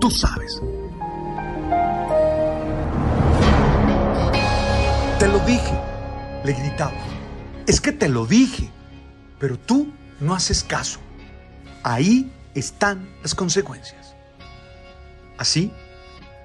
[0.00, 0.60] Tú sabes.
[5.18, 5.80] Te lo dije,
[6.44, 6.92] le gritaba.
[7.66, 8.70] Es que te lo dije,
[9.38, 11.00] pero tú no haces caso.
[11.82, 14.14] Ahí están las consecuencias.
[15.38, 15.72] Así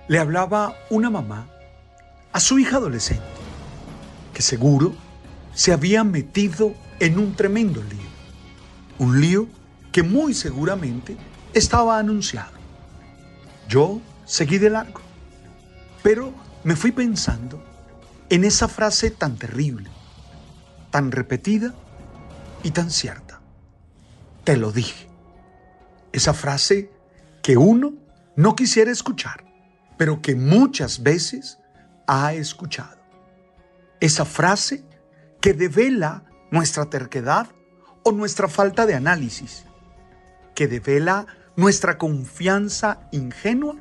[0.07, 1.47] le hablaba una mamá
[2.31, 3.23] a su hija adolescente,
[4.33, 4.93] que seguro
[5.53, 8.11] se había metido en un tremendo lío.
[8.97, 9.47] Un lío
[9.91, 11.17] que muy seguramente
[11.53, 12.60] estaba anunciado.
[13.71, 14.99] Yo seguí de largo,
[16.03, 16.33] pero
[16.65, 17.63] me fui pensando
[18.29, 19.89] en esa frase tan terrible,
[20.89, 21.73] tan repetida
[22.63, 23.39] y tan cierta.
[24.43, 25.07] Te lo dije.
[26.11, 26.91] Esa frase
[27.41, 27.93] que uno
[28.35, 29.45] no quisiera escuchar,
[29.95, 31.57] pero que muchas veces
[32.07, 32.99] ha escuchado.
[34.01, 34.83] Esa frase
[35.39, 37.47] que devela nuestra terquedad
[38.03, 39.63] o nuestra falta de análisis,
[40.55, 43.75] que devela nuestra confianza ingenua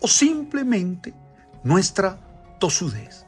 [0.00, 1.14] o simplemente
[1.62, 2.18] nuestra
[2.58, 3.24] tosudez.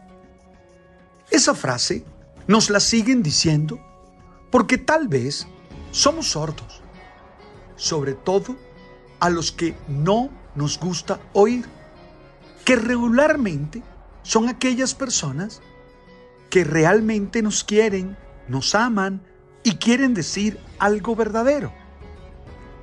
[1.31, 2.05] Esa frase
[2.47, 3.81] nos la siguen diciendo
[4.51, 5.47] porque tal vez
[5.91, 6.83] somos sordos,
[7.77, 8.57] sobre todo
[9.21, 11.67] a los que no nos gusta oír,
[12.65, 13.83] que regularmente
[14.23, 15.63] son aquellas personas
[16.51, 18.17] que realmente nos quieren,
[18.49, 19.23] nos aman
[19.63, 21.73] y quieren decir algo verdadero,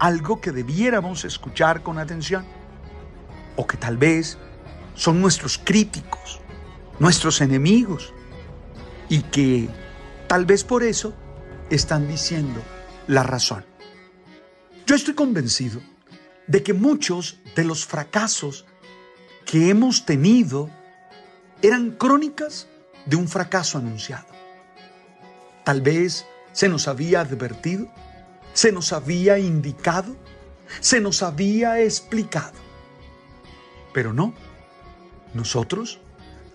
[0.03, 2.43] algo que debiéramos escuchar con atención,
[3.55, 4.37] o que tal vez
[4.95, 6.41] son nuestros críticos,
[6.99, 8.13] nuestros enemigos,
[9.07, 9.69] y que
[10.27, 11.13] tal vez por eso
[11.69, 12.61] están diciendo
[13.07, 13.63] la razón.
[14.85, 15.79] Yo estoy convencido
[16.47, 18.65] de que muchos de los fracasos
[19.45, 20.69] que hemos tenido
[21.61, 22.67] eran crónicas
[23.05, 24.27] de un fracaso anunciado.
[25.63, 27.87] Tal vez se nos había advertido,
[28.53, 30.15] se nos había indicado,
[30.79, 32.53] se nos había explicado.
[33.93, 34.33] Pero no,
[35.33, 35.99] nosotros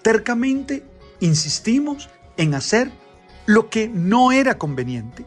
[0.02, 0.84] tercamente
[1.20, 2.90] insistimos en hacer
[3.46, 5.26] lo que no era conveniente,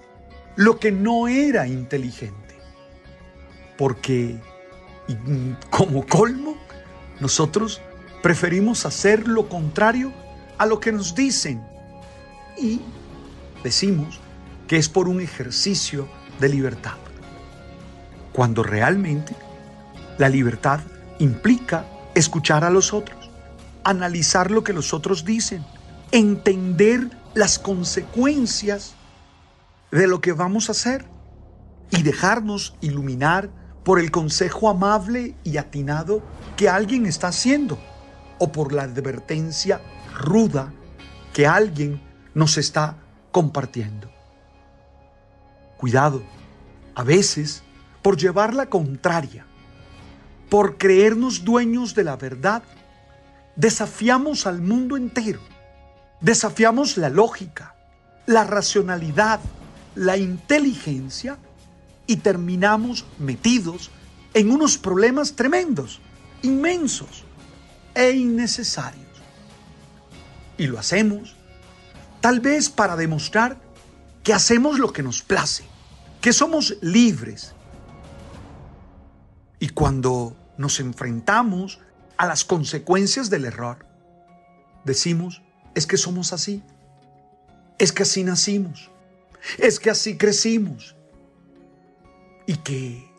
[0.55, 2.55] lo que no era inteligente.
[3.77, 4.39] Porque,
[5.69, 6.55] como colmo,
[7.19, 7.81] nosotros
[8.21, 10.13] preferimos hacer lo contrario
[10.57, 11.63] a lo que nos dicen
[12.57, 12.81] y
[13.63, 14.19] decimos
[14.67, 16.07] que es por un ejercicio
[16.41, 16.97] de libertad.
[18.33, 19.33] Cuando realmente
[20.17, 20.81] la libertad
[21.19, 21.85] implica
[22.15, 23.29] escuchar a los otros,
[23.85, 25.63] analizar lo que los otros dicen,
[26.11, 28.95] entender las consecuencias
[29.91, 31.05] de lo que vamos a hacer
[31.89, 33.49] y dejarnos iluminar
[33.83, 36.21] por el consejo amable y atinado
[36.55, 37.79] que alguien está haciendo
[38.39, 39.81] o por la advertencia
[40.13, 40.73] ruda
[41.33, 42.01] que alguien
[42.33, 42.97] nos está
[43.31, 44.20] compartiendo.
[45.81, 46.23] Cuidado,
[46.95, 47.63] a veces,
[48.01, 49.45] por llevar la contraria,
[50.49, 52.63] por creernos dueños de la verdad,
[53.57, 55.41] desafiamos al mundo entero
[56.21, 57.73] Desafiamos la lógica,
[58.27, 59.39] la racionalidad,
[59.95, 61.37] la inteligencia
[62.05, 63.89] y terminamos metidos
[64.35, 65.99] en unos problemas tremendos,
[66.43, 67.23] inmensos
[67.95, 69.01] e innecesarios.
[70.59, 71.35] Y lo hacemos
[72.21, 73.57] tal vez para demostrar
[74.23, 75.63] que hacemos lo que nos place,
[76.21, 77.53] que somos libres.
[79.59, 81.79] Y cuando nos enfrentamos
[82.17, 83.85] a las consecuencias del error,
[84.83, 85.41] decimos,
[85.75, 86.63] es que somos así.
[87.77, 88.91] Es que así nacimos.
[89.57, 90.95] Es que así crecimos.
[92.45, 93.11] Y que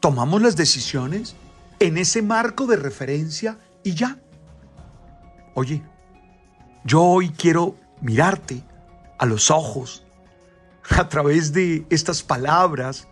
[0.00, 1.34] tomamos las decisiones
[1.80, 4.18] en ese marco de referencia y ya.
[5.54, 5.82] Oye,
[6.84, 8.62] yo hoy quiero mirarte
[9.18, 10.03] a los ojos
[10.90, 13.08] a través de estas palabras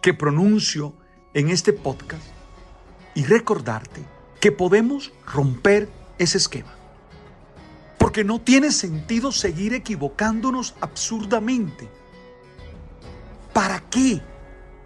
[0.00, 0.94] que pronuncio
[1.34, 2.26] en este podcast
[3.14, 4.02] y recordarte
[4.40, 5.88] que podemos romper
[6.18, 6.74] ese esquema.
[7.98, 11.88] Porque no tiene sentido seguir equivocándonos absurdamente.
[13.52, 14.22] ¿Para qué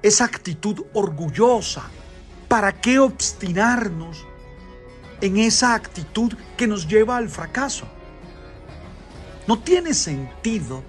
[0.03, 1.83] esa actitud orgullosa?
[2.49, 4.25] ¿Para qué obstinarnos
[5.21, 7.87] en esa actitud que nos lleva al fracaso?
[9.47, 10.83] No tiene sentido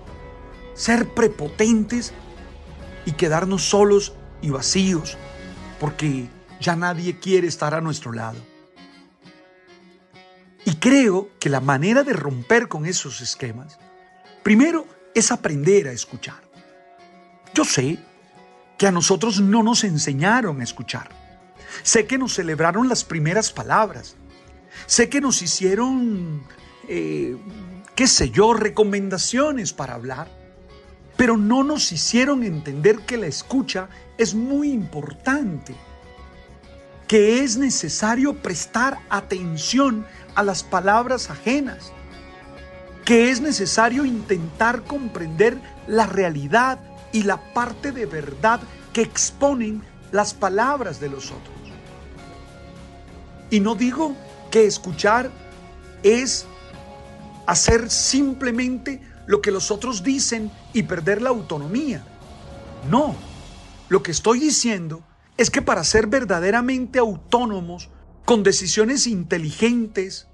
[0.73, 2.13] ser prepotentes
[3.05, 5.17] y quedarnos solos y vacíos,
[5.79, 6.27] porque
[6.59, 8.39] ya nadie quiere estar a nuestro lado.
[10.65, 13.77] Y creo que la manera de romper con esos esquemas,
[14.43, 16.41] primero, es aprender a escuchar.
[17.53, 17.99] Yo sé
[18.77, 21.09] que a nosotros no nos enseñaron a escuchar.
[21.83, 24.15] Sé que nos celebraron las primeras palabras.
[24.85, 26.43] Sé que nos hicieron,
[26.87, 27.37] eh,
[27.95, 30.42] qué sé yo, recomendaciones para hablar.
[31.17, 35.75] Pero no nos hicieron entender que la escucha es muy importante
[37.07, 40.05] que es necesario prestar atención
[40.35, 41.91] a las palabras ajenas,
[43.05, 46.79] que es necesario intentar comprender la realidad
[47.11, 48.61] y la parte de verdad
[48.93, 51.55] que exponen las palabras de los otros.
[53.49, 54.15] Y no digo
[54.49, 55.29] que escuchar
[56.01, 56.45] es
[57.45, 62.03] hacer simplemente lo que los otros dicen y perder la autonomía.
[62.89, 63.15] No,
[63.89, 65.03] lo que estoy diciendo
[65.37, 67.89] es que para ser verdaderamente autónomos,
[68.25, 70.27] con decisiones inteligentes,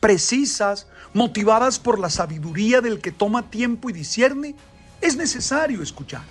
[0.00, 4.54] precisas, motivadas por la sabiduría del que toma tiempo y discierne,
[5.00, 6.22] es necesario escuchar.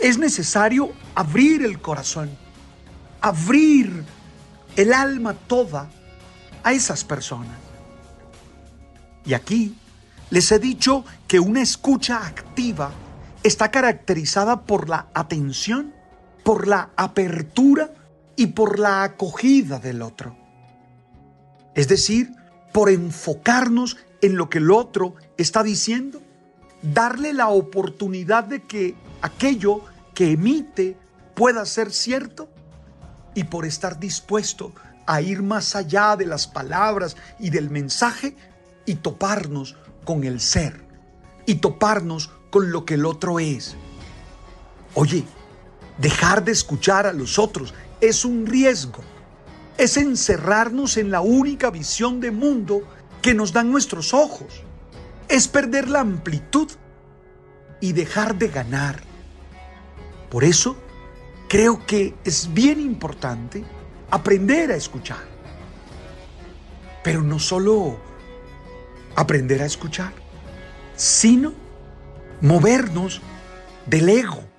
[0.00, 2.30] Es necesario abrir el corazón,
[3.20, 4.04] abrir
[4.76, 5.90] el alma toda
[6.62, 7.56] a esas personas.
[9.24, 9.76] Y aquí
[10.30, 12.92] les he dicho que una escucha activa
[13.42, 16.00] está caracterizada por la atención
[16.42, 17.90] por la apertura
[18.36, 20.36] y por la acogida del otro.
[21.74, 22.32] Es decir,
[22.72, 26.20] por enfocarnos en lo que el otro está diciendo,
[26.82, 29.84] darle la oportunidad de que aquello
[30.14, 30.96] que emite
[31.34, 32.48] pueda ser cierto
[33.34, 34.72] y por estar dispuesto
[35.06, 38.36] a ir más allá de las palabras y del mensaje
[38.86, 40.84] y toparnos con el ser
[41.46, 43.76] y toparnos con lo que el otro es.
[44.94, 45.24] Oye,
[46.00, 49.02] Dejar de escuchar a los otros es un riesgo.
[49.76, 52.82] Es encerrarnos en la única visión de mundo
[53.20, 54.62] que nos dan nuestros ojos.
[55.28, 56.70] Es perder la amplitud
[57.82, 59.02] y dejar de ganar.
[60.30, 60.74] Por eso,
[61.50, 63.62] creo que es bien importante
[64.10, 65.28] aprender a escuchar.
[67.04, 67.98] Pero no solo
[69.16, 70.12] aprender a escuchar,
[70.96, 71.52] sino
[72.40, 73.20] movernos
[73.86, 74.50] del ego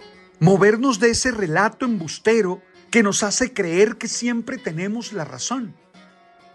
[0.42, 5.76] movernos de ese relato embustero que nos hace creer que siempre tenemos la razón,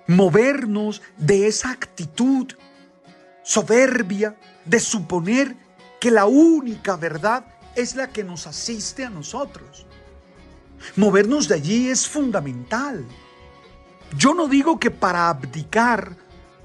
[0.09, 2.53] movernos de esa actitud
[3.45, 5.57] soberbia de suponer
[6.01, 7.47] que la única verdad
[7.77, 9.87] es la que nos asiste a nosotros.
[10.97, 13.07] Movernos de allí es fundamental.
[14.19, 16.17] Yo no digo que para abdicar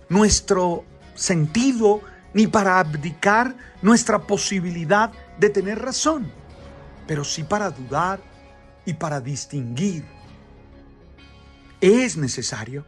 [0.09, 2.01] nuestro sentido
[2.33, 6.31] ni para abdicar nuestra posibilidad de tener razón
[7.11, 8.21] pero sí para dudar
[8.85, 10.05] y para distinguir.
[11.81, 12.85] Es necesario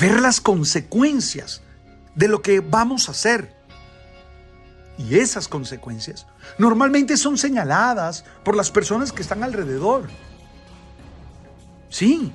[0.00, 1.62] ver las consecuencias
[2.16, 3.54] de lo que vamos a hacer.
[4.98, 6.26] Y esas consecuencias
[6.58, 10.08] normalmente son señaladas por las personas que están alrededor.
[11.90, 12.32] Sí,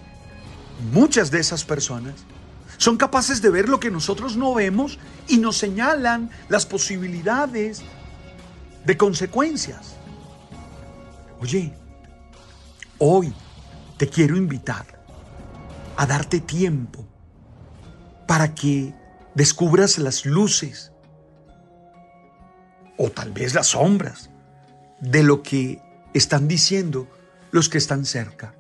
[0.94, 2.14] muchas de esas personas
[2.78, 7.82] son capaces de ver lo que nosotros no vemos y nos señalan las posibilidades
[8.86, 9.96] de consecuencias.
[11.40, 11.74] Oye,
[13.00, 13.34] hoy
[13.98, 14.86] te quiero invitar
[15.98, 17.08] a darte tiempo
[18.28, 18.94] para que
[19.34, 20.92] descubras las luces
[22.98, 24.30] o tal vez las sombras
[25.00, 25.82] de lo que
[26.14, 27.08] están diciendo
[27.52, 28.56] los que están cerca.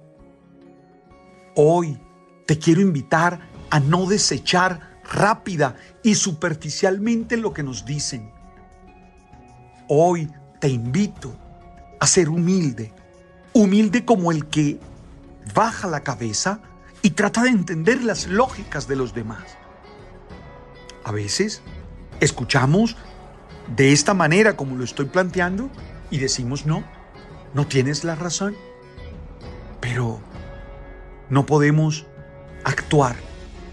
[1.55, 1.99] Hoy
[2.45, 8.31] te quiero invitar a no desechar rápida y superficialmente lo que nos dicen.
[9.87, 11.37] Hoy te invito
[11.99, 12.93] a ser humilde,
[13.53, 14.79] humilde como el que
[15.53, 16.59] baja la cabeza
[17.01, 19.57] y trata de entender las lógicas de los demás.
[21.03, 21.61] A veces
[22.19, 22.97] escuchamos
[23.75, 25.69] de esta manera como lo estoy planteando
[26.09, 26.83] y decimos no,
[27.53, 28.55] no tienes la razón.
[29.79, 30.19] Pero
[31.29, 32.05] no podemos
[32.63, 33.15] actuar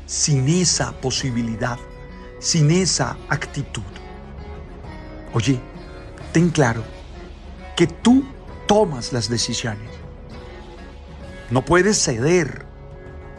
[0.07, 1.79] sin esa posibilidad,
[2.39, 3.83] sin esa actitud.
[5.33, 5.61] Oye,
[6.33, 6.85] ten claro
[7.77, 8.25] que tú
[8.67, 9.91] tomas las decisiones.
[11.51, 12.67] No puedes ceder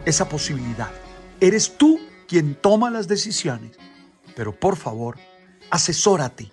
[0.06, 0.92] esa posibilidad.
[1.40, 3.78] Eres tú quien toma las decisiones.
[4.36, 5.18] Pero por favor,
[5.70, 6.52] asesórate.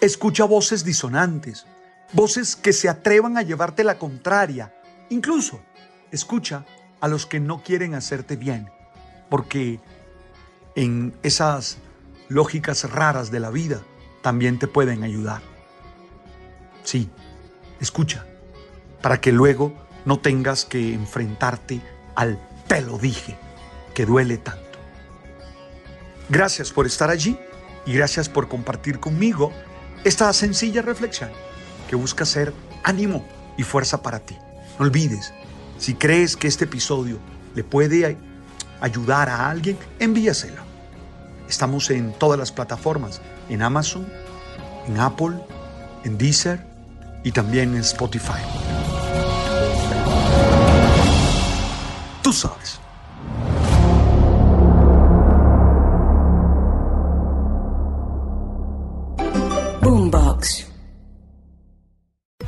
[0.00, 1.66] Escucha voces disonantes,
[2.12, 4.74] voces que se atrevan a llevarte la contraria.
[5.10, 5.60] Incluso,
[6.12, 6.64] escucha
[7.00, 8.70] a los que no quieren hacerte bien,
[9.28, 9.80] porque
[10.74, 11.78] en esas
[12.28, 13.82] lógicas raras de la vida
[14.22, 15.42] también te pueden ayudar.
[16.84, 17.10] Sí,
[17.80, 18.26] escucha,
[19.02, 19.72] para que luego
[20.04, 21.80] no tengas que enfrentarte
[22.14, 23.36] al te lo dije,
[23.94, 24.78] que duele tanto.
[26.28, 27.38] Gracias por estar allí
[27.86, 29.52] y gracias por compartir conmigo
[30.04, 31.30] esta sencilla reflexión
[31.88, 32.52] que busca ser
[32.84, 34.36] ánimo y fuerza para ti.
[34.78, 35.32] No olvides,
[35.78, 37.18] si crees que este episodio
[37.54, 38.04] le puede
[38.80, 40.62] ayudar a alguien, envíaselo.
[41.48, 44.06] Estamos en todas las plataformas, en Amazon,
[44.86, 45.36] en Apple,
[46.04, 46.60] en Deezer
[47.24, 48.42] y también en Spotify.
[52.22, 52.78] Tú sabes.